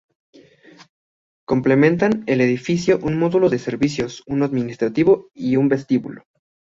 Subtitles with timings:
[1.45, 6.23] Complementan el edificio un módulo de servicios, uno administrativo y un vestíbulo.